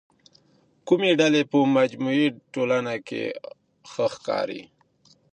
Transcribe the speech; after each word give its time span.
کومې 0.87 1.11
ډلې 1.19 1.41
په 1.51 1.57
مجموعي 1.77 2.27
ټولنه 2.53 2.93
کي 3.07 3.23
ښه 3.91 4.05
ښکاري؟ 4.13 4.61